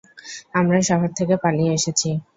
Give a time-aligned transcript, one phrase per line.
[0.53, 2.09] আমরা শহর থেকে পালিয়ে এসেছি।